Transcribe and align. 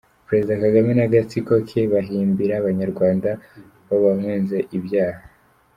-Perezida 0.25 0.61
Kagame 0.63 0.91
n’agatsiko 0.95 1.53
ke 1.67 1.81
bahimbira 1.93 2.53
abanyarwanda 2.57 3.29
babahunze 3.87 4.57
ibyaha 4.77 5.21